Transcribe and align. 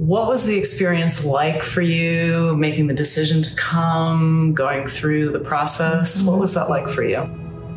What 0.00 0.28
was 0.28 0.46
the 0.46 0.56
experience 0.56 1.26
like 1.26 1.62
for 1.62 1.82
you 1.82 2.56
making 2.56 2.86
the 2.86 2.94
decision 2.94 3.42
to 3.42 3.56
come, 3.56 4.54
going 4.54 4.88
through 4.88 5.30
the 5.30 5.40
process? 5.40 6.22
What 6.22 6.32
mm-hmm. 6.32 6.40
was 6.40 6.54
that 6.54 6.70
like 6.70 6.88
for 6.88 7.04
you? 7.04 7.28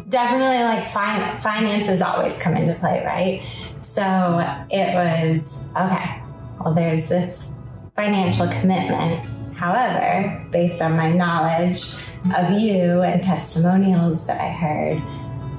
Definitely, 0.07 0.63
like 0.63 0.89
fin- 0.89 1.37
finances 1.41 2.01
always 2.01 2.39
come 2.39 2.55
into 2.55 2.75
play, 2.75 3.03
right? 3.05 3.45
So 3.81 4.39
it 4.71 4.93
was 4.93 5.65
okay, 5.75 6.23
well, 6.61 6.73
there's 6.73 7.09
this 7.09 7.57
financial 7.97 8.47
commitment. 8.47 9.57
However, 9.57 10.47
based 10.49 10.81
on 10.81 10.95
my 10.95 11.11
knowledge 11.11 11.93
of 12.37 12.57
you 12.57 13.01
and 13.01 13.21
testimonials 13.21 14.27
that 14.27 14.39
I 14.39 14.49
heard, 14.49 14.97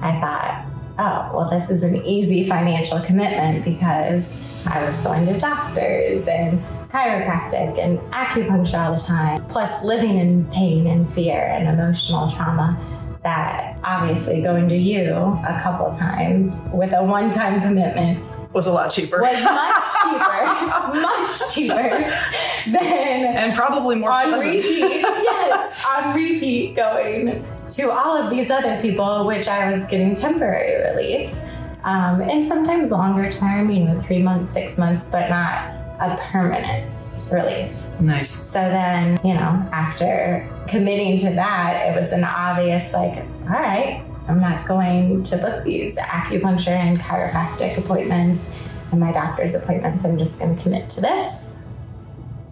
I 0.01 0.19
thought, 0.19 0.65
oh, 0.97 1.37
well, 1.37 1.49
this 1.51 1.69
is 1.69 1.83
an 1.83 2.03
easy 2.03 2.43
financial 2.43 2.99
commitment 3.01 3.63
because 3.63 4.33
I 4.67 4.87
was 4.87 4.99
going 5.01 5.25
to 5.27 5.37
doctors 5.39 6.27
and 6.27 6.61
chiropractic 6.89 7.77
and 7.77 7.99
acupuncture 8.11 8.85
all 8.85 8.93
the 8.95 9.01
time, 9.01 9.45
plus 9.47 9.83
living 9.83 10.15
in 10.17 10.45
pain 10.51 10.87
and 10.87 11.11
fear 11.11 11.39
and 11.39 11.67
emotional 11.67 12.27
trauma. 12.29 12.79
That 13.23 13.79
obviously 13.83 14.41
going 14.41 14.69
to 14.69 14.77
you 14.77 15.11
a 15.13 15.59
couple 15.61 15.89
times 15.91 16.61
with 16.73 16.93
a 16.93 17.03
one 17.03 17.29
time 17.31 17.59
commitment 17.59 18.23
Was 18.53 18.67
a 18.67 18.71
lot 18.71 18.89
cheaper. 18.91 19.19
was 19.19 19.43
much 19.43 19.83
cheaper, 20.03 21.01
much 21.01 21.53
cheaper 21.53 22.71
than 22.71 23.35
and 23.35 23.55
probably 23.55 23.95
more 23.95 24.11
on 24.11 24.29
pleasant. 24.29 24.53
repeat. 24.53 24.81
yes, 25.01 25.85
on 25.87 26.15
repeat 26.15 26.75
going 26.75 27.43
to 27.71 27.89
all 27.91 28.15
of 28.15 28.29
these 28.29 28.51
other 28.51 28.79
people, 28.79 29.25
which 29.25 29.47
I 29.47 29.71
was 29.71 29.85
getting 29.85 30.13
temporary 30.13 30.91
relief. 30.91 31.39
Um, 31.85 32.19
and 32.21 32.45
sometimes 32.45 32.91
longer 32.91 33.29
term, 33.29 33.69
you 33.69 33.85
know, 33.85 33.99
three 33.99 34.21
months, 34.21 34.51
six 34.51 34.77
months, 34.77 35.09
but 35.11 35.29
not 35.29 35.69
a 35.99 36.17
permanent 36.31 36.91
relief. 37.31 37.87
Nice. 37.99 38.29
So 38.29 38.59
then, 38.59 39.19
you 39.23 39.35
know, 39.35 39.67
after 39.71 40.49
committing 40.67 41.17
to 41.19 41.29
that, 41.35 41.87
it 41.87 41.99
was 41.99 42.11
an 42.11 42.23
obvious, 42.23 42.91
like, 42.91 43.17
all 43.43 43.61
right, 43.61 44.03
I'm 44.27 44.41
not 44.41 44.67
going 44.67 45.21
to 45.23 45.37
book 45.37 45.63
these 45.63 45.95
acupuncture 45.97 46.69
and 46.69 46.99
chiropractic 46.99 47.77
appointments 47.77 48.55
and 48.91 48.99
my 48.99 49.11
doctor's 49.11 49.53
appointments. 49.53 50.03
I'm 50.05 50.17
just 50.17 50.39
going 50.39 50.55
to 50.55 50.63
commit 50.63 50.89
to 50.91 51.01
this, 51.01 51.53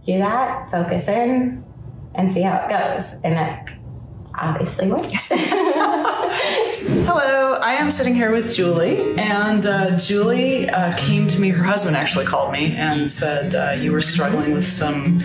do 0.03 0.19
that, 0.19 0.69
focus 0.69 1.07
in, 1.07 1.63
and 2.13 2.31
see 2.31 2.41
how 2.41 2.57
it 2.57 2.69
goes. 2.69 3.19
And 3.23 3.33
it 3.33 3.73
obviously 4.35 4.87
worked. 4.87 5.11
Hello, 7.05 7.53
I 7.61 7.73
am 7.73 7.91
sitting 7.91 8.13
here 8.15 8.31
with 8.31 8.53
Julie, 8.53 9.15
and 9.17 9.65
uh, 9.65 9.97
Julie 9.97 10.69
uh, 10.69 10.95
came 10.97 11.27
to 11.27 11.39
me. 11.39 11.49
Her 11.49 11.63
husband 11.63 11.95
actually 11.95 12.25
called 12.25 12.51
me 12.51 12.75
and 12.75 13.09
said 13.09 13.55
uh, 13.55 13.71
you 13.71 13.91
were 13.91 14.01
struggling 14.01 14.53
with 14.53 14.65
some 14.65 15.19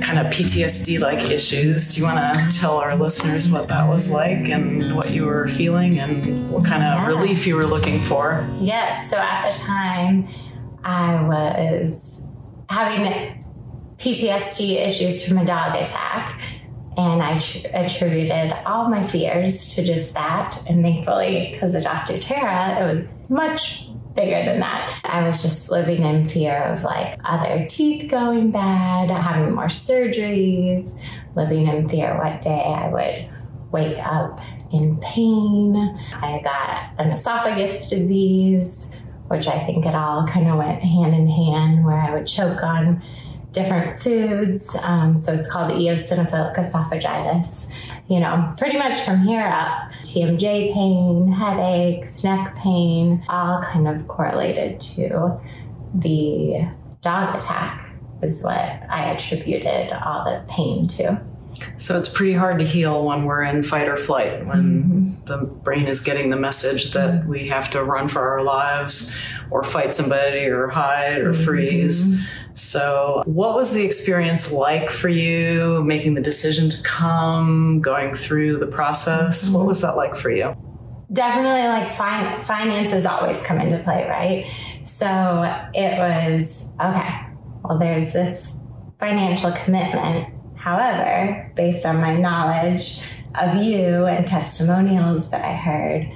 kind 0.00 0.18
of 0.18 0.26
PTSD 0.26 1.00
like 1.00 1.30
issues. 1.30 1.94
Do 1.94 2.00
you 2.00 2.06
want 2.06 2.18
to 2.18 2.58
tell 2.58 2.76
our 2.78 2.96
listeners 2.96 3.48
what 3.50 3.68
that 3.68 3.88
was 3.88 4.10
like 4.10 4.48
and 4.48 4.94
what 4.96 5.10
you 5.10 5.24
were 5.24 5.48
feeling 5.48 5.98
and 5.98 6.50
what 6.50 6.64
kind 6.64 6.82
of 6.82 7.00
Yeah. 7.00 7.06
relief 7.08 7.46
you 7.46 7.56
were 7.56 7.66
looking 7.66 8.00
for? 8.00 8.48
Yes. 8.56 9.10
So 9.10 9.16
at 9.16 9.50
the 9.50 9.56
time, 9.58 10.28
I 10.84 11.22
was 11.26 12.28
having 12.68 13.42
PTSD 13.98 14.76
issues 14.84 15.26
from 15.26 15.38
a 15.38 15.44
dog 15.44 15.74
attack. 15.76 16.40
And 16.96 17.22
I 17.22 17.38
tr- 17.38 17.66
attributed 17.72 18.52
all 18.66 18.88
my 18.88 19.02
fears 19.02 19.74
to 19.74 19.84
just 19.84 20.14
that. 20.14 20.62
And 20.68 20.82
thankfully, 20.82 21.50
because 21.52 21.74
of 21.74 21.82
Dr. 21.82 22.18
Tara, 22.20 22.80
it 22.80 22.92
was 22.92 23.28
much 23.28 23.88
bigger 24.14 24.44
than 24.44 24.60
that. 24.60 25.00
I 25.04 25.26
was 25.26 25.42
just 25.42 25.70
living 25.70 26.02
in 26.02 26.28
fear 26.28 26.56
of 26.56 26.84
like 26.84 27.18
other 27.24 27.66
teeth 27.68 28.10
going 28.10 28.50
bad, 28.50 29.10
having 29.10 29.54
more 29.54 29.66
surgeries, 29.66 31.00
living 31.34 31.66
in 31.66 31.88
fear 31.88 32.16
what 32.16 32.40
day 32.40 32.62
I 32.62 32.88
would 32.88 33.28
wake 33.72 33.98
up 33.98 34.40
in 34.72 34.98
pain. 35.00 35.98
I 36.14 36.40
got 36.42 36.90
an 36.98 37.12
esophagus 37.12 37.88
disease, 37.88 38.96
which 39.28 39.48
I 39.48 39.64
think 39.66 39.84
it 39.84 39.94
all 39.94 40.26
kind 40.26 40.48
of 40.48 40.58
went 40.58 40.80
hand 40.80 41.14
in 41.14 41.28
hand, 41.28 41.84
where 41.84 41.96
I 41.96 42.14
would 42.14 42.26
choke 42.26 42.62
on 42.62 43.02
different 43.54 43.98
foods. 43.98 44.76
Um, 44.82 45.16
so 45.16 45.32
it's 45.32 45.50
called 45.50 45.72
eosinophilic 45.72 46.56
esophagitis. 46.56 47.72
You 48.08 48.20
know, 48.20 48.52
pretty 48.58 48.76
much 48.76 49.00
from 49.00 49.22
here 49.22 49.46
up, 49.46 49.92
TMJ 50.02 50.74
pain, 50.74 51.32
headaches, 51.32 52.22
neck 52.22 52.54
pain, 52.56 53.24
all 53.28 53.62
kind 53.62 53.88
of 53.88 54.06
correlated 54.08 54.78
to 54.80 55.40
the 55.94 56.68
dog 57.00 57.36
attack, 57.36 57.90
is 58.22 58.42
what 58.42 58.58
I 58.90 59.10
attributed 59.12 59.92
all 59.92 60.24
the 60.24 60.44
pain 60.48 60.86
to. 60.88 61.22
So 61.76 61.98
it's 61.98 62.08
pretty 62.08 62.34
hard 62.34 62.58
to 62.58 62.64
heal 62.64 63.04
when 63.04 63.24
we're 63.24 63.42
in 63.42 63.62
fight 63.62 63.88
or 63.88 63.96
flight, 63.96 64.44
when 64.46 64.84
mm-hmm. 64.84 65.24
the 65.24 65.46
brain 65.46 65.86
is 65.86 66.00
getting 66.00 66.30
the 66.30 66.36
message 66.36 66.92
that 66.92 67.12
mm-hmm. 67.12 67.28
we 67.28 67.48
have 67.48 67.70
to 67.70 67.82
run 67.82 68.08
for 68.08 68.28
our 68.28 68.42
lives 68.42 69.16
or 69.50 69.62
fight 69.62 69.94
somebody 69.94 70.46
or 70.46 70.68
hide 70.68 71.20
or 71.20 71.32
mm-hmm. 71.32 71.44
freeze. 71.44 72.26
So, 72.54 73.22
what 73.26 73.54
was 73.54 73.74
the 73.74 73.84
experience 73.84 74.52
like 74.52 74.90
for 74.90 75.08
you 75.08 75.82
making 75.84 76.14
the 76.14 76.22
decision 76.22 76.70
to 76.70 76.82
come, 76.82 77.80
going 77.80 78.14
through 78.14 78.58
the 78.58 78.66
process? 78.66 79.50
What 79.50 79.60
mm-hmm. 79.60 79.68
was 79.68 79.80
that 79.82 79.96
like 79.96 80.14
for 80.14 80.30
you? 80.30 80.54
definitely 81.14 81.68
like 81.68 81.92
fin- 81.92 82.40
finances 82.42 83.06
always 83.06 83.42
come 83.42 83.60
into 83.60 83.82
play, 83.84 84.06
right? 84.08 84.50
So 84.86 85.06
it 85.72 85.96
was 85.98 86.70
okay, 86.80 87.26
well, 87.62 87.78
there's 87.78 88.12
this 88.12 88.58
financial 88.98 89.52
commitment. 89.52 90.28
However, 90.56 91.52
based 91.56 91.86
on 91.86 92.00
my 92.00 92.16
knowledge 92.16 93.00
of 93.34 93.62
you 93.62 94.06
and 94.06 94.26
testimonials 94.26 95.30
that 95.30 95.44
I 95.44 95.54
heard, 95.54 96.10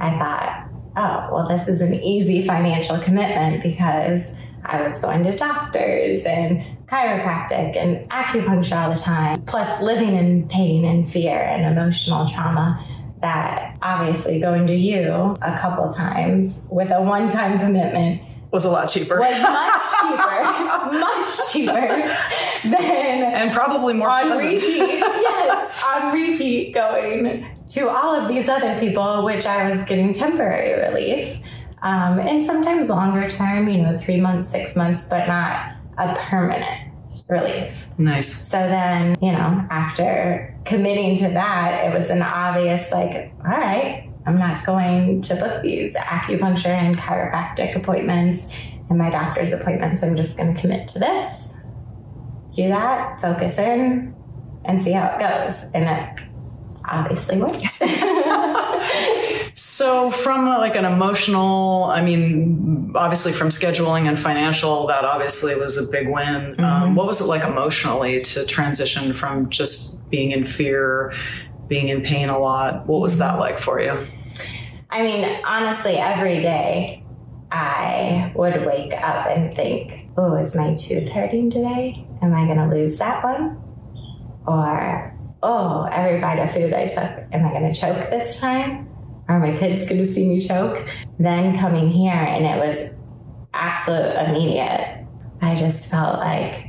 I 0.00 0.18
thought, 0.18 0.68
oh, 0.96 1.34
well, 1.34 1.48
this 1.48 1.68
is 1.68 1.80
an 1.80 1.94
easy 1.94 2.44
financial 2.46 2.98
commitment 2.98 3.62
because 3.62 4.34
I 4.64 4.86
was 4.86 5.00
going 5.00 5.24
to 5.24 5.36
doctors 5.36 6.24
and 6.24 6.62
chiropractic 6.86 7.76
and 7.76 8.08
acupuncture 8.10 8.76
all 8.82 8.90
the 8.90 8.96
time, 8.96 9.42
plus 9.44 9.80
living 9.80 10.14
in 10.14 10.48
pain 10.48 10.84
and 10.84 11.08
fear 11.08 11.38
and 11.38 11.64
emotional 11.64 12.26
trauma 12.26 12.84
that 13.22 13.76
obviously 13.82 14.40
going 14.40 14.66
to 14.66 14.74
you 14.74 15.36
a 15.42 15.56
couple 15.58 15.88
times 15.90 16.62
with 16.70 16.90
a 16.90 17.02
one 17.02 17.28
time 17.28 17.58
commitment 17.58 18.22
Was 18.50 18.64
a 18.64 18.70
lot 18.70 18.88
cheaper. 18.88 19.18
was 19.18 19.42
much 19.42 19.82
cheaper, 20.00 20.98
much 20.98 21.52
cheaper 21.52 22.68
than 22.76 23.22
and 23.22 23.52
probably 23.52 23.94
more 23.94 24.08
on 24.08 24.26
pleasant. 24.28 24.52
repeat. 24.52 24.78
yes, 24.98 25.84
on 25.84 26.12
repeat 26.14 26.74
going 26.74 27.46
to 27.68 27.88
all 27.88 28.14
of 28.14 28.26
these 28.28 28.48
other 28.48 28.78
people, 28.80 29.24
which 29.24 29.46
I 29.46 29.70
was 29.70 29.82
getting 29.84 30.12
temporary 30.12 30.88
relief. 30.88 31.36
Um, 31.82 32.18
and 32.18 32.44
sometimes 32.44 32.88
longer 32.88 33.28
term, 33.28 33.68
you 33.68 33.78
know, 33.78 33.96
three 33.96 34.20
months, 34.20 34.50
six 34.50 34.76
months, 34.76 35.06
but 35.08 35.26
not 35.26 35.76
a 35.96 36.14
permanent 36.16 36.92
relief. 37.28 37.86
Nice. 37.96 38.30
So 38.32 38.58
then, 38.58 39.16
you 39.22 39.32
know, 39.32 39.64
after 39.70 40.54
committing 40.64 41.16
to 41.16 41.28
that, 41.28 41.84
it 41.86 41.96
was 41.96 42.10
an 42.10 42.22
obvious, 42.22 42.92
like, 42.92 43.32
all 43.44 43.52
right, 43.52 44.10
I'm 44.26 44.38
not 44.38 44.66
going 44.66 45.22
to 45.22 45.34
book 45.36 45.62
these 45.62 45.94
acupuncture 45.94 46.66
and 46.66 46.98
chiropractic 46.98 47.76
appointments 47.76 48.54
and 48.88 48.98
my 48.98 49.08
doctor's 49.08 49.52
appointments. 49.52 50.02
I'm 50.02 50.16
just 50.16 50.36
going 50.36 50.54
to 50.54 50.60
commit 50.60 50.88
to 50.88 50.98
this, 50.98 51.48
do 52.52 52.68
that, 52.68 53.20
focus 53.20 53.58
in, 53.58 54.14
and 54.64 54.82
see 54.82 54.92
how 54.92 55.06
it 55.06 55.20
goes. 55.20 55.62
And 55.72 55.84
it 55.84 56.24
obviously 56.88 57.38
worked. 57.38 57.64
So, 59.80 60.10
from 60.10 60.46
uh, 60.46 60.58
like 60.58 60.76
an 60.76 60.84
emotional, 60.84 61.84
I 61.84 62.02
mean, 62.02 62.92
obviously 62.94 63.32
from 63.32 63.48
scheduling 63.48 64.08
and 64.08 64.18
financial, 64.18 64.86
that 64.86 65.04
obviously 65.04 65.54
was 65.54 65.76
a 65.76 65.90
big 65.90 66.08
win. 66.08 66.58
Um, 66.60 66.94
what 66.94 67.06
was 67.06 67.20
it 67.20 67.24
like 67.24 67.42
emotionally 67.42 68.20
to 68.20 68.46
transition 68.46 69.12
from 69.12 69.50
just 69.50 70.08
being 70.10 70.32
in 70.32 70.44
fear, 70.44 71.12
being 71.68 71.88
in 71.88 72.02
pain 72.02 72.28
a 72.28 72.38
lot? 72.38 72.86
What 72.86 73.00
was 73.00 73.18
that 73.18 73.38
like 73.38 73.58
for 73.58 73.80
you? 73.80 74.06
I 74.88 75.02
mean, 75.02 75.24
honestly, 75.44 75.96
every 75.96 76.40
day 76.40 77.02
I 77.50 78.32
would 78.34 78.64
wake 78.66 78.92
up 78.94 79.26
and 79.26 79.54
think, 79.54 80.08
oh, 80.16 80.34
is 80.36 80.54
my 80.54 80.74
tooth 80.74 81.08
hurting 81.08 81.50
today? 81.50 82.06
Am 82.22 82.32
I 82.32 82.46
going 82.46 82.58
to 82.58 82.66
lose 82.66 82.98
that 82.98 83.24
one? 83.24 83.60
Or, 84.46 85.16
oh, 85.42 85.88
every 85.90 86.20
bite 86.20 86.38
of 86.38 86.52
food 86.52 86.72
I 86.72 86.86
took, 86.86 87.24
am 87.32 87.46
I 87.46 87.50
going 87.50 87.72
to 87.72 87.78
choke 87.78 88.10
this 88.10 88.36
time? 88.36 88.88
Are 89.28 89.38
my 89.38 89.56
kids 89.56 89.84
going 89.84 89.98
to 89.98 90.06
see 90.06 90.26
me 90.26 90.40
choke? 90.40 90.88
Then 91.18 91.56
coming 91.58 91.88
here, 91.88 92.12
and 92.12 92.44
it 92.44 92.58
was 92.58 92.94
absolute 93.54 94.14
immediate. 94.26 95.06
I 95.40 95.54
just 95.54 95.90
felt 95.90 96.18
like 96.18 96.66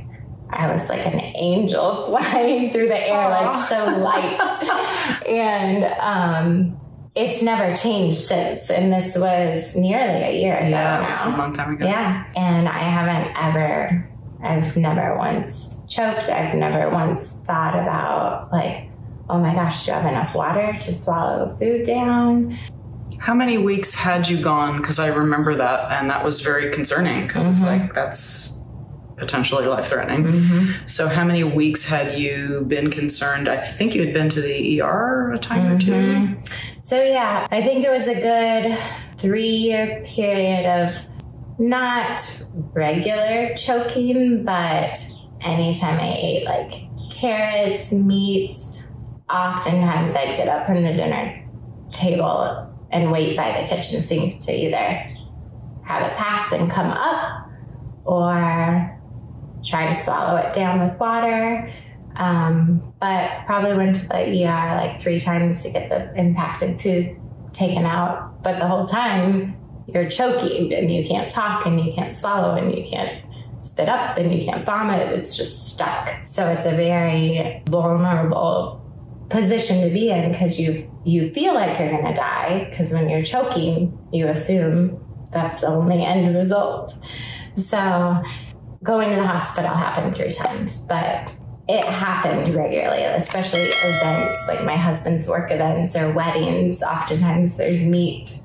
I 0.50 0.72
was 0.72 0.88
like 0.88 1.06
an 1.06 1.20
angel 1.20 2.04
flying 2.06 2.70
through 2.70 2.88
the 2.88 3.08
air, 3.08 3.28
like 3.30 3.68
so 3.68 3.84
light. 3.98 5.22
and 5.28 5.84
um, 6.00 6.80
it's 7.14 7.42
never 7.42 7.74
changed 7.74 8.18
since. 8.18 8.70
And 8.70 8.92
this 8.92 9.16
was 9.16 9.74
nearly 9.74 10.22
a 10.22 10.40
year 10.40 10.56
ago 10.56 10.68
Yeah, 10.68 11.04
it 11.04 11.08
was 11.08 11.34
a 11.34 11.38
long 11.38 11.52
time 11.52 11.74
ago. 11.74 11.84
Yeah. 11.84 12.30
And 12.36 12.68
I 12.68 12.78
haven't 12.78 13.36
ever 13.36 14.08
I've 14.42 14.76
never 14.76 15.16
once 15.16 15.82
choked. 15.88 16.28
I've 16.28 16.54
never 16.54 16.90
once 16.90 17.32
thought 17.44 17.74
about, 17.74 18.50
like, 18.52 18.88
oh 19.30 19.38
my 19.38 19.54
gosh, 19.54 19.84
do 19.84 19.92
you 19.92 19.96
have 19.98 20.06
enough 20.06 20.34
water 20.34 20.74
to 20.80 20.92
swallow 20.92 21.56
food 21.58 21.84
down? 21.84 22.58
How 23.18 23.34
many 23.34 23.56
weeks 23.58 23.94
had 23.94 24.28
you 24.28 24.40
gone? 24.42 24.78
Because 24.78 24.98
I 24.98 25.08
remember 25.08 25.54
that, 25.54 25.92
and 25.92 26.10
that 26.10 26.24
was 26.24 26.40
very 26.40 26.72
concerning 26.72 27.26
because 27.26 27.46
it's 27.46 27.62
Mhm. 27.62 27.66
like 27.82 27.94
that's 27.94 28.60
potentially 29.16 29.66
life 29.66 29.86
threatening. 29.86 30.24
Mm-hmm. 30.24 30.70
So, 30.86 31.06
how 31.06 31.24
many 31.24 31.44
weeks 31.44 31.88
had 31.88 32.18
you 32.18 32.64
been 32.66 32.90
concerned? 32.90 33.48
I 33.48 33.58
think 33.58 33.94
you 33.94 34.04
had 34.04 34.12
been 34.12 34.28
to 34.30 34.40
the 34.40 34.80
ER 34.80 35.30
a 35.32 35.38
time 35.38 35.70
or 35.70 35.78
two. 35.78 35.92
Mhm. 35.92 36.36
So, 36.80 37.00
yeah, 37.00 37.46
I 37.52 37.62
think 37.62 37.84
it 37.84 37.90
was 37.90 38.08
a 38.08 38.14
good 38.20 38.76
three 39.18 39.46
year 39.46 40.02
period 40.04 40.66
of 40.66 41.06
not 41.58 42.41
regular 42.54 43.54
choking, 43.54 44.44
but 44.44 44.98
anytime 45.40 45.98
I 45.98 46.14
ate 46.14 46.44
like 46.44 47.10
carrots, 47.10 47.92
meats, 47.92 48.72
oftentimes 49.30 50.14
I'd 50.14 50.36
get 50.36 50.48
up 50.48 50.66
from 50.66 50.80
the 50.80 50.92
dinner 50.92 51.48
table 51.90 52.68
and 52.90 53.10
wait 53.10 53.36
by 53.36 53.60
the 53.60 53.66
kitchen 53.66 54.02
sink 54.02 54.38
to 54.40 54.52
either 54.52 55.08
have 55.84 56.10
it 56.10 56.16
pass 56.16 56.52
and 56.52 56.70
come 56.70 56.90
up 56.90 57.50
or 58.04 58.98
try 59.64 59.88
to 59.88 59.94
swallow 59.94 60.36
it 60.36 60.52
down 60.52 60.88
with 60.88 60.98
water. 60.98 61.72
Um, 62.16 62.92
but 63.00 63.46
probably 63.46 63.74
went 63.74 63.96
to 63.96 64.06
the 64.06 64.44
ER 64.44 64.76
like 64.76 65.00
three 65.00 65.18
times 65.18 65.62
to 65.62 65.70
get 65.70 65.88
the 65.88 66.12
impacted 66.20 66.80
food 66.80 67.16
taken 67.52 67.86
out. 67.86 68.42
But 68.42 68.58
the 68.58 68.66
whole 68.66 68.86
time 68.86 69.56
you're 69.86 70.08
choking 70.08 70.72
and 70.72 70.90
you 70.90 71.04
can't 71.04 71.30
talk 71.30 71.66
and 71.66 71.80
you 71.80 71.92
can't 71.92 72.16
swallow 72.16 72.54
and 72.54 72.76
you 72.76 72.84
can't 72.84 73.24
spit 73.64 73.88
up 73.88 74.16
and 74.18 74.34
you 74.34 74.44
can't 74.44 74.64
vomit. 74.64 75.08
It's 75.08 75.36
just 75.36 75.68
stuck. 75.68 76.10
So 76.26 76.48
it's 76.50 76.66
a 76.66 76.70
very 76.70 77.62
vulnerable 77.68 78.80
position 79.28 79.82
to 79.88 79.92
be 79.92 80.10
in 80.10 80.30
because 80.30 80.60
you 80.60 80.90
you 81.04 81.32
feel 81.32 81.54
like 81.54 81.78
you're 81.78 81.90
going 81.90 82.04
to 82.04 82.14
die 82.14 82.66
because 82.68 82.92
when 82.92 83.08
you're 83.08 83.22
choking, 83.22 83.98
you 84.12 84.28
assume 84.28 85.02
that's 85.32 85.60
the 85.60 85.68
only 85.68 86.04
end 86.04 86.36
result. 86.36 86.94
So 87.56 88.22
going 88.82 89.10
to 89.10 89.16
the 89.16 89.26
hospital 89.26 89.70
happened 89.70 90.14
three 90.14 90.32
times, 90.32 90.82
but 90.82 91.32
it 91.68 91.84
happened 91.84 92.48
regularly, 92.50 93.02
especially 93.02 93.60
events 93.60 94.46
like 94.48 94.64
my 94.64 94.76
husband's 94.76 95.28
work 95.28 95.50
events 95.50 95.96
or 95.96 96.12
weddings. 96.12 96.82
Oftentimes 96.82 97.56
there's 97.56 97.84
meat, 97.84 98.40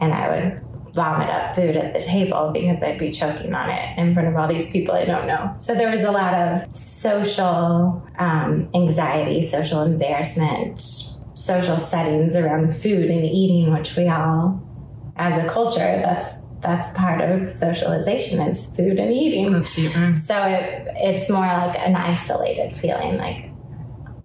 and 0.00 0.12
I 0.12 0.28
would 0.28 0.63
vomit 0.94 1.28
up 1.28 1.54
food 1.56 1.76
at 1.76 1.92
the 1.92 2.00
table 2.00 2.50
because 2.52 2.82
I'd 2.82 2.98
be 2.98 3.10
choking 3.10 3.52
on 3.52 3.68
it 3.68 3.98
in 3.98 4.14
front 4.14 4.28
of 4.28 4.36
all 4.36 4.46
these 4.46 4.70
people 4.70 4.94
I 4.94 5.04
don't 5.04 5.26
know. 5.26 5.52
So 5.56 5.74
there 5.74 5.90
was 5.90 6.02
a 6.02 6.12
lot 6.12 6.34
of 6.34 6.74
social 6.74 8.02
um, 8.18 8.68
anxiety, 8.74 9.42
social 9.42 9.82
embarrassment, 9.82 10.80
social 11.34 11.76
settings 11.76 12.36
around 12.36 12.74
food 12.74 13.10
and 13.10 13.26
eating, 13.26 13.72
which 13.72 13.96
we 13.96 14.08
all, 14.08 14.62
as 15.16 15.42
a 15.42 15.48
culture, 15.48 15.78
that's 15.78 16.42
that's 16.60 16.88
part 16.94 17.20
of 17.20 17.46
socialization 17.46 18.40
is 18.40 18.74
food 18.74 18.98
and 18.98 19.12
eating. 19.12 19.52
Let's 19.52 19.70
So 20.16 20.40
it, 20.44 20.88
it's 20.96 21.28
more 21.28 21.46
like 21.46 21.78
an 21.78 21.94
isolated 21.94 22.74
feeling, 22.74 23.18
like, 23.18 23.50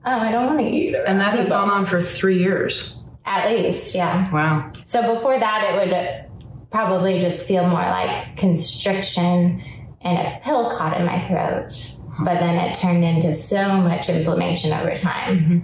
oh, 0.05 0.11
I 0.11 0.31
don't 0.31 0.45
want 0.45 0.59
to 0.59 0.65
eat. 0.65 0.95
And 0.95 1.19
that 1.19 1.31
had 1.31 1.41
people. 1.43 1.57
gone 1.57 1.69
on 1.69 1.85
for 1.85 2.01
three 2.01 2.39
years. 2.39 2.97
At 3.25 3.51
least, 3.51 3.93
yeah. 3.93 4.31
Wow. 4.31 4.71
So 4.85 5.13
before 5.13 5.37
that, 5.37 5.65
it 5.69 5.73
would 5.75 6.28
probably 6.71 7.19
just 7.19 7.45
feel 7.45 7.63
more 7.63 7.81
like 7.81 8.37
constriction 8.37 9.61
and 10.01 10.17
a 10.17 10.39
pill 10.43 10.69
caught 10.69 10.99
in 10.99 11.05
my 11.05 11.27
throat. 11.27 11.95
But 12.23 12.39
then 12.39 12.55
it 12.55 12.75
turned 12.75 13.03
into 13.03 13.33
so 13.33 13.77
much 13.77 14.09
inflammation 14.09 14.73
over 14.73 14.95
time 14.95 15.63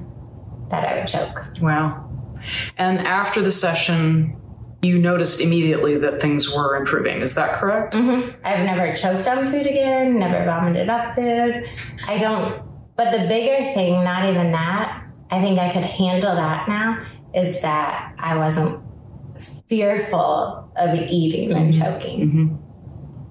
that 0.70 0.86
I 0.86 0.98
would 0.98 1.08
choke. 1.08 1.48
Wow. 1.62 2.10
And 2.78 3.00
after 3.00 3.42
the 3.42 3.52
session, 3.52 4.36
you 4.82 4.98
noticed 4.98 5.42
immediately 5.42 5.98
that 5.98 6.22
things 6.22 6.54
were 6.54 6.76
improving. 6.76 7.22
Is 7.22 7.36
that 7.36 7.54
correct? 7.54 7.96
hmm 7.96 8.22
I've 8.44 8.66
never 8.66 8.94
choked 8.94 9.28
on 9.28 9.48
food 9.48 9.66
again, 9.66 10.20
never 10.20 10.46
vomited 10.46 10.90
up 10.90 11.16
food. 11.16 11.68
I 12.08 12.18
don't, 12.18 12.64
but 12.96 13.12
the 13.12 13.28
bigger 13.28 13.74
thing, 13.74 14.04
not 14.04 14.30
even 14.30 14.52
that, 14.52 15.04
I 15.32 15.42
think 15.42 15.60
I 15.60 15.72
could 15.72 15.86
handle 15.86 16.36
that 16.36 16.70
now, 16.70 17.06
is 17.34 17.60
that 17.62 18.14
I 18.20 18.38
wasn't 18.38 18.80
fearful 19.40 20.72
of 20.76 20.94
eating 21.00 21.54
and 21.54 21.74
choking. 21.74 22.30
hmm 22.30 22.56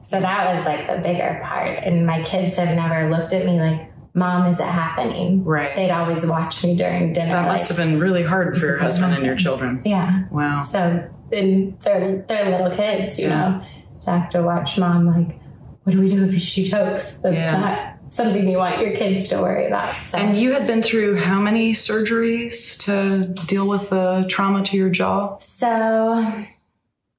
So 0.02 0.20
that 0.20 0.54
was 0.54 0.64
like 0.66 0.88
the 0.88 0.98
bigger 0.98 1.40
part. 1.42 1.78
And 1.84 2.06
my 2.06 2.22
kids 2.22 2.56
have 2.56 2.74
never 2.74 3.10
looked 3.10 3.32
at 3.32 3.44
me 3.46 3.60
like, 3.60 3.90
Mom, 4.16 4.46
is 4.46 4.60
it 4.60 4.66
happening? 4.66 5.42
Right. 5.44 5.74
They'd 5.74 5.90
always 5.90 6.24
watch 6.24 6.62
me 6.62 6.76
during 6.76 7.12
dinner. 7.12 7.32
That 7.32 7.48
must 7.48 7.66
have 7.68 7.76
been 7.76 7.98
really 7.98 8.22
hard 8.22 8.56
for 8.56 8.64
your 8.66 8.78
husband 8.78 9.12
and 9.14 9.24
your 9.26 9.34
children. 9.34 9.82
Yeah. 9.84 10.24
Wow. 10.30 10.62
So 10.62 11.10
then 11.30 11.76
they're, 11.80 12.24
they're 12.28 12.50
little 12.50 12.70
kids, 12.70 13.18
you 13.18 13.26
Yeah. 13.28 13.48
know, 13.58 13.64
to 14.02 14.10
have 14.10 14.28
to 14.30 14.42
watch 14.42 14.78
mom 14.78 15.06
like, 15.06 15.40
what 15.82 15.92
do 15.94 16.00
we 16.00 16.06
do 16.08 16.22
if 16.24 16.38
she 16.40 16.62
chokes? 16.64 17.14
That's 17.14 17.34
Yeah. 17.34 17.58
not 17.58 17.93
something 18.14 18.48
you 18.48 18.58
want 18.58 18.80
your 18.80 18.94
kids 18.94 19.28
to 19.28 19.40
worry 19.40 19.66
about. 19.66 20.04
So 20.04 20.16
And 20.16 20.36
you 20.36 20.52
had 20.52 20.66
been 20.66 20.82
through 20.82 21.16
how 21.16 21.40
many 21.40 21.72
surgeries 21.72 22.78
to 22.84 23.26
deal 23.46 23.66
with 23.66 23.90
the 23.90 24.24
trauma 24.28 24.62
to 24.64 24.76
your 24.76 24.90
jaw? 24.90 25.36
So 25.38 26.24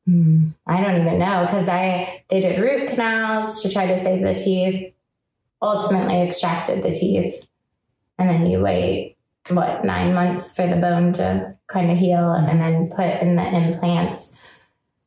hmm, 0.06 0.50
I 0.66 0.82
don't 0.82 1.02
even 1.02 1.20
know 1.20 1.46
because 1.46 1.68
I 1.68 2.24
they 2.30 2.40
did 2.40 2.60
root 2.60 2.90
canals 2.90 3.62
to 3.62 3.70
try 3.70 3.86
to 3.88 3.98
save 3.98 4.24
the 4.24 4.36
teeth, 4.36 4.94
ultimately 5.62 6.22
extracted 6.22 6.84
the 6.84 6.92
teeth, 6.92 7.46
and 8.18 8.30
then 8.30 8.48
you 8.48 8.62
wait 8.62 9.18
what 9.50 9.86
nine 9.86 10.14
months 10.14 10.56
for 10.56 10.66
the 10.66 10.78
bone 10.78 11.14
to 11.14 11.56
kind 11.68 11.92
of 11.92 11.98
heal, 11.98 12.32
and 12.32 12.60
then 12.60 12.90
put 12.90 13.22
in 13.22 13.36
the 13.36 13.48
implants. 13.48 14.40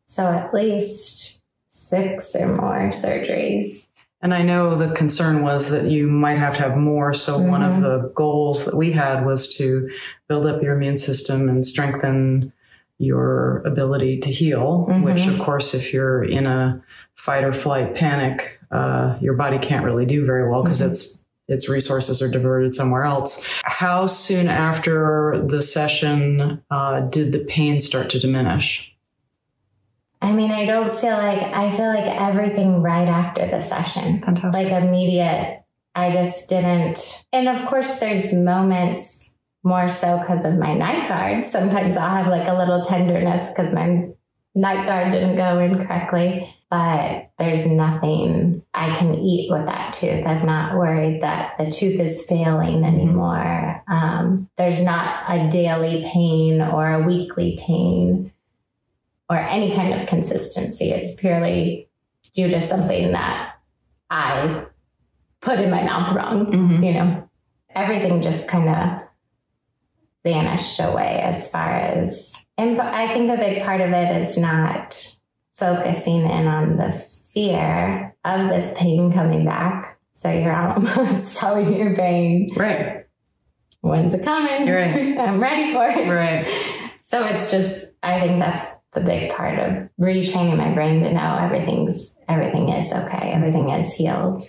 So 0.06 0.26
at 0.26 0.54
least 0.54 1.38
six 1.70 2.34
or 2.34 2.46
more 2.46 2.88
surgeries. 2.88 3.87
And 4.20 4.34
I 4.34 4.42
know 4.42 4.74
the 4.74 4.92
concern 4.94 5.42
was 5.42 5.70
that 5.70 5.90
you 5.90 6.08
might 6.08 6.38
have 6.38 6.56
to 6.56 6.62
have 6.62 6.76
more. 6.76 7.14
So, 7.14 7.38
one 7.38 7.62
of 7.62 7.76
Mhm. 7.76 7.82
the 7.82 8.08
goals 8.14 8.64
that 8.64 8.76
we 8.76 8.90
had 8.92 9.24
was 9.24 9.54
to 9.58 9.88
build 10.28 10.44
up 10.46 10.60
your 10.62 10.74
immune 10.74 10.96
system 10.96 11.48
and 11.48 11.64
strengthen 11.64 12.52
your 12.98 13.62
ability 13.64 14.18
to 14.18 14.30
heal, 14.30 14.88
Mhm. 14.90 15.02
which, 15.04 15.26
of 15.28 15.38
course, 15.38 15.72
if 15.72 15.92
you're 15.94 16.24
in 16.24 16.46
a 16.46 16.80
fight 17.14 17.44
or 17.44 17.52
flight 17.52 17.94
panic, 17.94 18.58
uh, 18.72 19.14
your 19.20 19.34
body 19.34 19.58
can't 19.58 19.84
really 19.84 20.04
do 20.04 20.26
very 20.26 20.48
well 20.48 20.62
because 20.62 20.80
Mhm. 20.80 20.90
its 20.90 21.24
its 21.50 21.66
resources 21.66 22.20
are 22.20 22.30
diverted 22.30 22.74
somewhere 22.74 23.04
else. 23.04 23.48
How 23.64 24.06
soon 24.06 24.48
after 24.48 25.42
the 25.48 25.62
session 25.62 26.60
uh, 26.70 27.00
did 27.00 27.32
the 27.32 27.38
pain 27.38 27.80
start 27.80 28.10
to 28.10 28.18
diminish? 28.18 28.94
I 30.20 30.32
mean, 30.32 30.50
I 30.50 30.66
don't 30.66 30.94
feel 30.94 31.12
like 31.12 31.42
I 31.42 31.70
feel 31.76 31.86
like 31.86 32.06
everything 32.06 32.82
right 32.82 33.08
after 33.08 33.46
the 33.46 33.60
session. 33.60 34.20
Fantastic. 34.20 34.70
like 34.70 34.82
immediate. 34.82 35.62
I 35.94 36.10
just 36.10 36.48
didn't. 36.48 37.26
And 37.32 37.48
of 37.48 37.66
course, 37.66 37.98
there's 37.98 38.32
moments 38.32 39.30
more 39.64 39.88
so 39.88 40.18
because 40.18 40.44
of 40.44 40.56
my 40.56 40.74
night 40.74 41.08
guard. 41.08 41.44
Sometimes 41.44 41.96
I'll 41.96 42.22
have 42.22 42.28
like 42.28 42.48
a 42.48 42.54
little 42.56 42.80
tenderness 42.82 43.48
because 43.48 43.74
my 43.74 44.08
night 44.54 44.86
guard 44.86 45.12
didn't 45.12 45.36
go 45.36 45.58
in 45.58 45.84
correctly. 45.84 46.54
But 46.70 47.30
there's 47.38 47.66
nothing 47.66 48.62
I 48.74 48.94
can 48.94 49.14
eat 49.14 49.50
with 49.50 49.66
that 49.66 49.94
tooth. 49.94 50.26
I'm 50.26 50.44
not 50.44 50.76
worried 50.76 51.22
that 51.22 51.56
the 51.58 51.70
tooth 51.70 51.98
is 51.98 52.24
failing 52.24 52.84
anymore. 52.84 53.82
Um, 53.88 54.50
there's 54.58 54.82
not 54.82 55.24
a 55.28 55.48
daily 55.48 56.02
pain 56.12 56.60
or 56.60 56.92
a 56.92 57.06
weekly 57.06 57.58
pain 57.58 58.32
or 59.30 59.36
any 59.36 59.74
kind 59.74 59.94
of 59.94 60.06
consistency. 60.08 60.90
It's 60.90 61.20
purely 61.20 61.88
due 62.34 62.48
to 62.48 62.60
something 62.60 63.12
that 63.12 63.54
I 64.10 64.64
put 65.40 65.60
in 65.60 65.70
my 65.70 65.82
mouth 65.82 66.14
wrong. 66.16 66.46
Mhm. 66.46 66.86
You 66.86 66.92
know, 66.94 67.28
everything 67.74 68.22
just 68.22 68.48
kind 68.48 68.68
of 68.68 69.00
vanished 70.24 70.80
away 70.80 71.20
as 71.22 71.48
far 71.50 71.70
as, 71.70 72.34
and 72.56 72.80
I 72.80 73.12
think 73.12 73.30
a 73.30 73.36
big 73.36 73.62
part 73.62 73.80
of 73.80 73.90
it 73.90 74.22
is 74.22 74.36
not 74.36 75.14
focusing 75.54 76.22
in 76.22 76.46
on 76.46 76.76
the 76.76 76.92
fear 76.92 78.14
of 78.24 78.48
this 78.48 78.76
pain 78.78 79.12
coming 79.12 79.44
back. 79.44 79.98
So 80.12 80.30
you're 80.30 80.54
almost 80.74 81.36
telling 81.36 81.72
your 81.72 81.94
brain, 81.94 82.48
Right. 82.56 83.04
when's 83.80 84.14
it 84.14 84.24
coming? 84.24 84.68
Right. 84.68 85.18
I'm 85.20 85.40
ready 85.40 85.72
for 85.72 85.86
it. 85.86 86.08
Right. 86.08 86.48
So 87.00 87.24
it's 87.24 87.50
just, 87.50 87.94
I 88.02 88.20
think 88.20 88.40
that's 88.40 88.66
the 88.98 89.04
big 89.04 89.30
part 89.30 89.58
of 89.58 89.88
retraining 90.00 90.56
my 90.56 90.72
brain 90.74 91.02
to 91.02 91.12
know 91.12 91.38
everything's, 91.40 92.16
everything 92.28 92.68
is 92.70 92.92
okay. 92.92 93.30
Everything 93.32 93.70
is 93.70 93.94
healed. 93.94 94.42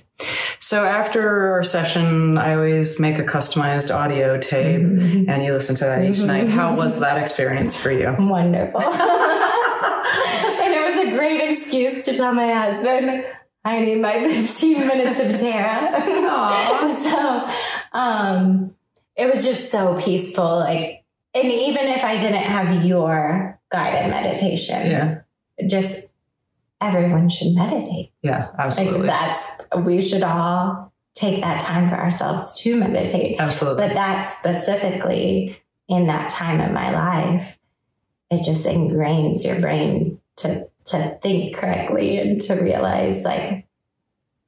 So 0.60 0.84
after 0.86 1.54
our 1.54 1.64
session, 1.64 2.38
I 2.38 2.54
always 2.56 3.00
make 3.00 3.18
a 3.20 3.24
customized 3.24 3.94
audio 3.94 4.38
tape 4.38 4.82
Mhm. 4.82 5.30
and 5.30 5.44
you 5.44 5.54
listen 5.54 5.76
to 5.78 5.86
that 5.86 6.04
each 6.04 6.18
Mhm. 6.18 6.26
night. 6.28 6.48
How 6.50 6.76
was 6.76 7.00
that 7.00 7.18
experience 7.18 7.76
for 7.76 7.92
you? 7.92 8.16
Wonderful. 8.20 8.82
and 8.84 10.74
it 10.74 10.96
was 10.96 11.08
a 11.08 11.12
great 11.18 11.42
excuse 11.58 12.06
to 12.06 12.16
tell 12.16 12.34
my 12.34 12.52
husband, 12.52 13.10
I 13.10 13.78
I 13.78 13.82
need 13.82 14.02
my 14.02 14.20
15 14.24 14.88
minutes 14.88 15.20
of 15.20 15.40
Tara. 15.40 15.92
so 17.04 17.48
um, 17.94 18.74
it 19.16 19.26
was 19.28 19.44
just 19.44 19.70
so 19.70 20.00
peaceful. 20.00 20.60
Like, 20.60 21.04
and 21.36 21.46
even 21.52 21.88
if 21.88 22.04
I 22.04 22.18
didn't 22.18 22.42
have 22.42 22.84
your 22.86 23.59
guided 23.72 24.10
meditation, 24.10 24.90
Yeah. 24.90 25.20
just 25.68 26.10
everyone 26.82 27.30
should 27.30 27.54
meditate. 27.54 28.12
Yeah, 28.22 28.48
Like 28.52 28.60
absolutely. 28.60 29.08
that's 29.08 29.58
we 29.84 30.02
should 30.02 30.24
all 30.24 30.92
take 31.16 31.42
that 31.42 31.60
time 31.60 31.90
for 31.90 31.96
ourselves 31.96 32.54
to 32.62 32.76
meditate. 32.78 33.36
absolutely. 33.40 33.88
But 33.88 33.94
that 33.96 34.22
specifically 34.24 35.58
in 35.88 36.08
that 36.08 36.30
time 36.30 36.62
of 36.62 36.72
my 36.72 36.92
life, 36.92 37.58
it 38.30 38.44
just 38.44 38.66
ingrains 38.66 39.46
your 39.46 39.60
brain 39.60 40.20
to 40.38 40.68
to 40.86 41.18
think 41.22 41.56
correctly 41.56 42.18
and 42.18 42.42
to 42.42 42.56
realize 42.56 43.24
like 43.24 43.68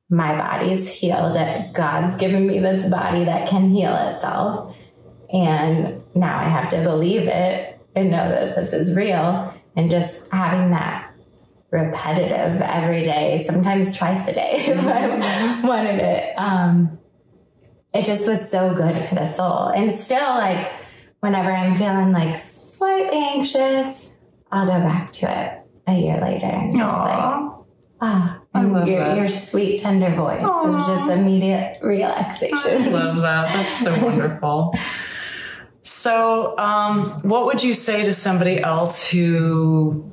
my 0.09 0.35
body's 0.35 0.89
healed. 0.89 1.35
That 1.35 1.73
God's 1.73 2.15
given 2.15 2.47
me 2.47 2.59
this 2.59 2.87
body 2.87 3.25
that 3.25 3.47
can 3.47 3.69
heal 3.71 3.95
itself. 4.09 4.75
And 5.31 6.01
now 6.15 6.39
I 6.39 6.43
have 6.43 6.69
to 6.69 6.81
believe 6.83 7.27
it 7.27 7.70
and 7.95 8.11
know 8.11 8.29
that 8.29 8.55
this 8.55 8.73
is 8.73 8.95
real. 8.95 9.53
And 9.75 9.89
just 9.89 10.27
having 10.31 10.71
that 10.71 11.13
repetitive 11.71 12.61
every 12.61 13.03
day, 13.03 13.43
sometimes 13.47 13.97
twice 13.97 14.27
a 14.27 14.33
day 14.33 14.51
if 14.67 14.79
I 14.79 15.61
wanted 15.65 15.99
it. 15.99 16.33
Um, 16.37 16.99
it 17.93 18.05
just 18.05 18.27
was 18.27 18.49
so 18.49 18.73
good 18.73 18.97
for 19.03 19.15
the 19.15 19.25
soul. 19.25 19.67
And 19.67 19.91
still, 19.91 20.29
like, 20.29 20.67
whenever 21.21 21.51
I'm 21.51 21.77
feeling 21.77 22.11
like 22.11 22.41
slightly 22.41 23.17
anxious, 23.17 24.11
I'll 24.51 24.65
go 24.65 24.79
back 24.79 25.11
to 25.13 25.31
it 25.31 25.61
a 25.87 25.93
year 25.93 26.19
later 26.21 26.45
and 26.47 26.71
just 26.71 26.77
like, 26.77 27.17
Aw. 27.17 27.63
ah, 28.01 28.41
I 28.53 28.63
love 28.63 28.87
your, 28.87 29.15
your 29.15 29.27
sweet, 29.27 29.79
tender 29.79 30.13
voice 30.15 30.41
Aw. 30.43 30.73
is 30.75 30.87
just 30.87 31.09
immediate 31.11 31.77
I 31.81 31.85
relaxation. 31.85 32.91
love 32.91 33.17
that. 33.17 33.47
That's 33.53 33.73
so 33.79 33.91
wonderful. 34.05 34.73
So, 35.83 36.57
um, 36.57 37.11
what 37.23 37.45
would 37.47 37.63
you 37.63 37.73
say 37.73 38.05
to 38.05 38.13
somebody 38.13 38.61
else 38.61 39.09
who 39.09 40.11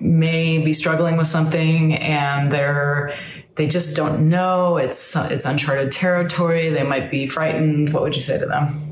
may 0.00 0.58
be 0.58 0.72
struggling 0.72 1.16
with 1.16 1.26
something 1.26 1.94
and 1.94 2.52
they're 2.52 3.16
they 3.56 3.68
just 3.68 3.96
don't 3.96 4.28
know 4.28 4.76
it's 4.76 5.14
it's 5.30 5.46
uncharted 5.46 5.90
territory 5.90 6.70
they 6.70 6.82
might 6.82 7.10
be 7.10 7.26
frightened 7.26 7.90
what 7.94 8.02
would 8.02 8.14
you 8.14 8.20
say 8.20 8.38
to 8.38 8.44
them 8.44 8.84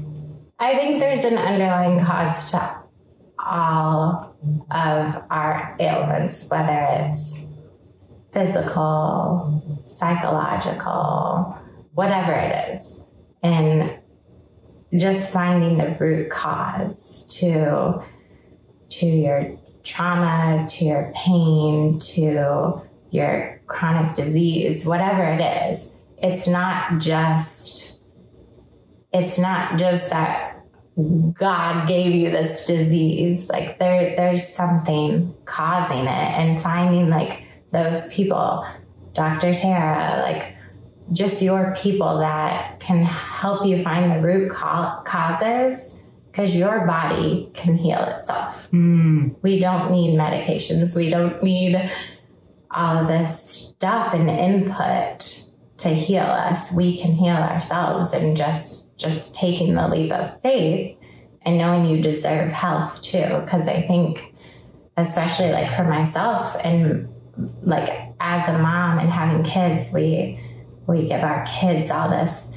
I 0.62 0.76
think 0.76 1.00
there's 1.00 1.24
an 1.24 1.36
underlying 1.36 1.98
cause 2.04 2.52
to 2.52 2.82
all 3.44 4.36
of 4.70 5.22
our 5.28 5.76
ailments, 5.80 6.48
whether 6.48 6.86
it's 7.10 7.40
physical, 8.32 9.80
psychological, 9.84 11.58
whatever 11.94 12.32
it 12.32 12.76
is. 12.76 13.02
And 13.42 13.98
just 14.94 15.32
finding 15.32 15.78
the 15.78 15.96
root 15.98 16.30
cause 16.30 17.26
to 17.26 18.02
to 18.90 19.06
your 19.06 19.58
trauma, 19.84 20.66
to 20.68 20.84
your 20.84 21.12
pain, 21.14 21.98
to 21.98 22.82
your 23.10 23.60
chronic 23.66 24.14
disease, 24.14 24.84
whatever 24.84 25.24
it 25.24 25.70
is. 25.70 25.92
It's 26.18 26.46
not 26.46 27.00
just 27.00 28.00
it's 29.12 29.38
not 29.38 29.78
just 29.78 30.10
that 30.10 30.64
God 31.32 31.88
gave 31.88 32.14
you 32.14 32.30
this 32.30 32.66
disease. 32.66 33.48
Like 33.48 33.78
there 33.78 34.14
there's 34.16 34.46
something 34.46 35.34
causing 35.46 36.04
it 36.04 36.08
and 36.08 36.60
finding 36.60 37.08
like 37.08 37.44
those 37.72 38.12
people, 38.12 38.66
Dr. 39.14 39.54
Tara, 39.54 40.22
like 40.22 40.51
just 41.12 41.42
your 41.42 41.74
people 41.76 42.18
that 42.20 42.80
can 42.80 43.04
help 43.04 43.66
you 43.66 43.82
find 43.82 44.10
the 44.12 44.20
root 44.20 44.50
causes 44.50 45.98
because 46.30 46.56
your 46.56 46.86
body 46.86 47.50
can 47.52 47.76
heal 47.76 48.02
itself. 48.04 48.70
mm, 48.70 49.34
We 49.42 49.58
don't 49.58 49.92
need 49.92 50.18
medications. 50.18 50.96
We 50.96 51.10
don't 51.10 51.42
need 51.42 51.90
all 52.70 53.04
this 53.04 53.42
stuff 53.42 54.14
and 54.14 54.30
input 54.30 55.44
to 55.78 55.90
heal 55.90 56.22
us. 56.24 56.72
We 56.72 56.96
can 56.96 57.12
heal 57.12 57.36
ourselves 57.36 58.12
and 58.12 58.36
just 58.36 58.86
just 58.96 59.34
taking 59.34 59.74
the 59.74 59.88
leap 59.88 60.12
of 60.12 60.40
faith 60.42 60.96
and 61.44 61.58
knowing 61.58 61.86
you 61.86 62.00
deserve 62.00 62.52
health 62.52 63.00
too. 63.00 63.40
Because 63.44 63.66
I 63.66 63.82
think, 63.82 64.32
especially 64.96 65.50
like 65.50 65.72
for 65.72 65.82
myself 65.84 66.56
and 66.62 67.08
like 67.62 67.90
as 68.20 68.48
a 68.48 68.58
mom 68.58 69.00
and 69.00 69.10
having 69.10 69.42
kids, 69.42 69.90
we 69.92 70.38
we 70.86 71.06
give 71.06 71.22
our 71.22 71.44
kids 71.46 71.90
all 71.90 72.10
this 72.10 72.56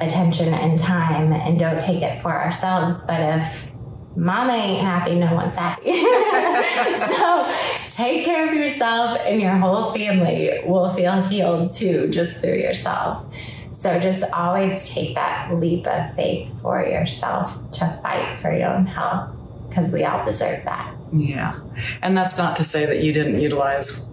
attention 0.00 0.52
and 0.52 0.78
time 0.78 1.32
and 1.32 1.58
don't 1.58 1.80
take 1.80 2.02
it 2.02 2.20
for 2.20 2.30
ourselves. 2.30 3.06
But 3.06 3.20
if 3.20 3.70
mama 4.14 4.52
ain't 4.52 4.82
happy, 4.82 5.14
no 5.14 5.34
one's 5.34 5.54
happy. 5.54 5.92
so 7.14 7.52
take 7.90 8.24
care 8.24 8.48
of 8.48 8.54
yourself 8.54 9.18
and 9.24 9.40
your 9.40 9.56
whole 9.56 9.92
family 9.92 10.60
will 10.66 10.90
feel 10.90 11.22
healed 11.22 11.72
too, 11.72 12.08
just 12.08 12.40
through 12.40 12.58
yourself. 12.58 13.24
So 13.72 13.98
just 13.98 14.24
always 14.32 14.88
take 14.88 15.14
that 15.14 15.54
leap 15.54 15.86
of 15.86 16.14
faith 16.14 16.50
for 16.62 16.82
yourself 16.84 17.70
to 17.72 18.00
fight 18.02 18.40
for 18.40 18.56
your 18.56 18.68
own 18.68 18.86
health 18.86 19.34
because 19.68 19.92
we 19.92 20.04
all 20.04 20.24
deserve 20.24 20.64
that. 20.64 20.94
yeah 21.12 21.60
and 22.02 22.16
that's 22.16 22.38
not 22.38 22.56
to 22.56 22.64
say 22.64 22.86
that 22.86 23.02
you 23.02 23.12
didn't 23.12 23.40
utilize 23.40 24.12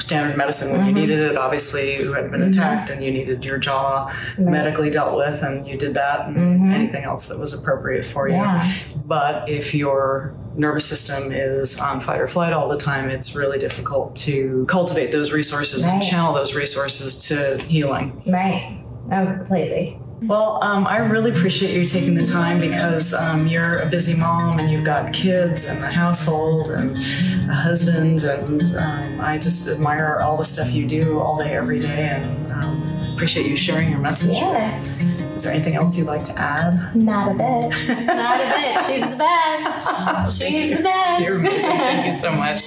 standard 0.00 0.36
medicine 0.36 0.72
when 0.76 0.86
you 0.86 0.92
Mhm. 0.92 0.96
needed 0.96 1.18
it 1.18 1.36
obviously 1.36 1.96
you 2.02 2.12
had 2.12 2.30
been 2.30 2.40
Mhm. 2.40 2.50
attacked 2.50 2.90
and 2.90 3.02
you 3.04 3.10
needed 3.10 3.44
your 3.44 3.58
jaw 3.58 4.10
medically 4.38 4.90
dealt 4.90 5.16
with 5.16 5.42
and 5.42 5.66
you 5.66 5.76
did 5.76 5.94
that 5.94 6.26
and 6.26 6.36
Mhm. 6.36 6.74
anything 6.74 7.04
else 7.04 7.26
that 7.26 7.38
was 7.38 7.52
appropriate 7.52 8.04
for 8.04 8.28
you 8.28 8.34
Yeah. 8.34 8.66
But 9.06 9.48
if 9.48 9.74
your 9.74 10.32
nervous 10.56 10.84
system 10.84 11.32
is 11.32 11.78
on 11.80 12.00
fight 12.00 12.20
or 12.20 12.26
flight 12.28 12.52
all 12.52 12.68
the 12.68 12.76
time, 12.76 13.08
it's 13.10 13.36
really 13.36 13.58
difficult 13.58 14.14
to 14.16 14.64
cultivate 14.68 15.12
those 15.12 15.32
resources 15.32 15.84
and 15.84 16.02
channel 16.02 16.32
those 16.34 16.54
resources 16.54 17.16
to 17.28 17.56
healing. 17.66 18.22
Right. 18.26 18.76
Oh, 19.12 19.26
completely. 19.26 19.99
Well, 20.22 20.62
um, 20.62 20.86
I 20.86 20.98
really 20.98 21.30
appreciate 21.30 21.74
you 21.74 21.86
taking 21.86 22.14
the 22.14 22.24
time 22.24 22.60
because 22.60 23.14
um, 23.14 23.46
you're 23.46 23.78
a 23.78 23.86
busy 23.86 24.14
mom 24.14 24.58
and 24.58 24.70
you've 24.70 24.84
got 24.84 25.12
kids 25.14 25.66
and 25.66 25.82
a 25.82 25.90
household 25.90 26.70
and 26.70 26.96
a 27.48 27.54
husband, 27.54 28.22
and 28.24 28.62
um, 28.76 29.20
I 29.20 29.38
just 29.38 29.68
admire 29.68 30.18
all 30.20 30.36
the 30.36 30.44
stuff 30.44 30.72
you 30.72 30.86
do 30.86 31.18
all 31.20 31.38
day, 31.38 31.54
every 31.54 31.80
day, 31.80 32.08
and 32.08 32.52
um, 32.52 33.00
appreciate 33.14 33.46
you 33.46 33.56
sharing 33.56 33.90
your 33.90 33.98
message. 34.00 34.32
Yes. 34.32 35.00
Is 35.34 35.44
there 35.44 35.54
anything 35.54 35.74
else 35.74 35.96
you'd 35.96 36.06
like 36.06 36.24
to 36.24 36.38
add? 36.38 36.94
Not 36.94 37.30
a 37.30 37.34
bit. 37.34 38.06
Not 38.06 38.40
a 38.42 38.48
bit. 38.48 38.84
She's 38.84 39.00
the 39.00 39.16
best. 39.16 39.88
Thank 40.38 40.54
She's 40.54 40.76
the 40.76 40.82
best. 40.82 41.24
You're 41.24 41.38
amazing. 41.38 41.60
Thank 41.60 42.04
you 42.04 42.10
so 42.10 42.30
much. 42.30 42.62